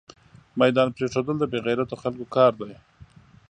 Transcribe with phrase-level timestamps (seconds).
[0.61, 2.67] ميدان پريښودل دبې غيرتو خلکو کار ده